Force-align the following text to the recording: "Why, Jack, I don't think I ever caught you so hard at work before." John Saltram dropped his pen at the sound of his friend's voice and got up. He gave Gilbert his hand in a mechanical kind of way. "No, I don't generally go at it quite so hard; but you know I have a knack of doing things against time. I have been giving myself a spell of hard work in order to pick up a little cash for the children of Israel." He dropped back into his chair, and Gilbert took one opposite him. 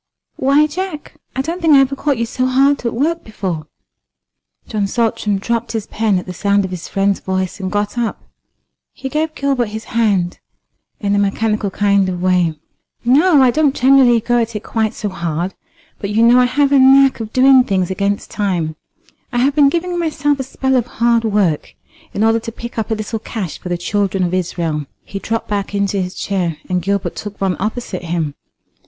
"Why, 0.37 0.65
Jack, 0.65 1.13
I 1.35 1.43
don't 1.43 1.61
think 1.61 1.75
I 1.75 1.79
ever 1.79 1.95
caught 1.95 2.17
you 2.17 2.25
so 2.25 2.47
hard 2.47 2.83
at 2.87 2.93
work 2.95 3.23
before." 3.23 3.67
John 4.67 4.87
Saltram 4.87 5.37
dropped 5.37 5.73
his 5.73 5.85
pen 5.85 6.17
at 6.17 6.25
the 6.25 6.33
sound 6.33 6.65
of 6.65 6.71
his 6.71 6.87
friend's 6.87 7.19
voice 7.19 7.59
and 7.59 7.71
got 7.71 7.99
up. 7.99 8.23
He 8.93 9.09
gave 9.09 9.35
Gilbert 9.35 9.67
his 9.67 9.83
hand 9.93 10.39
in 10.99 11.13
a 11.13 11.19
mechanical 11.19 11.69
kind 11.69 12.09
of 12.09 12.19
way. 12.19 12.57
"No, 13.05 13.43
I 13.43 13.51
don't 13.51 13.75
generally 13.75 14.19
go 14.19 14.39
at 14.41 14.55
it 14.55 14.63
quite 14.63 14.95
so 14.95 15.09
hard; 15.09 15.53
but 15.99 16.09
you 16.09 16.23
know 16.23 16.39
I 16.39 16.45
have 16.45 16.71
a 16.71 16.79
knack 16.79 17.19
of 17.19 17.31
doing 17.31 17.63
things 17.63 17.91
against 17.91 18.31
time. 18.31 18.77
I 19.31 19.37
have 19.37 19.53
been 19.53 19.69
giving 19.69 19.99
myself 19.99 20.39
a 20.39 20.43
spell 20.43 20.75
of 20.77 20.87
hard 20.97 21.23
work 21.25 21.75
in 22.15 22.23
order 22.23 22.39
to 22.39 22.51
pick 22.51 22.79
up 22.79 22.89
a 22.89 22.95
little 22.95 23.19
cash 23.19 23.59
for 23.59 23.69
the 23.69 23.77
children 23.77 24.23
of 24.23 24.33
Israel." 24.33 24.87
He 25.03 25.19
dropped 25.19 25.47
back 25.49 25.75
into 25.75 26.01
his 26.01 26.15
chair, 26.15 26.57
and 26.67 26.81
Gilbert 26.81 27.15
took 27.15 27.39
one 27.39 27.55
opposite 27.59 28.05
him. 28.05 28.33